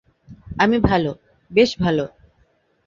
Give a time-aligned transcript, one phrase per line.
[0.59, 1.11] আমি ভালো,
[1.51, 2.05] বেশ ভালো।